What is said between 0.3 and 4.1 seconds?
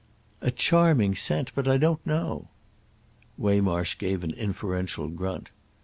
"A charming scent. But I don't know." Waymarsh